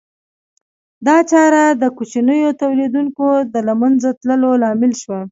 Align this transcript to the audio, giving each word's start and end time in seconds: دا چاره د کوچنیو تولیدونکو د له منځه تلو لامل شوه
دا 1.07 1.17
چاره 1.31 1.63
د 1.81 1.83
کوچنیو 1.97 2.57
تولیدونکو 2.61 3.27
د 3.53 3.55
له 3.67 3.73
منځه 3.81 4.09
تلو 4.21 4.51
لامل 4.61 4.93
شوه 5.01 5.19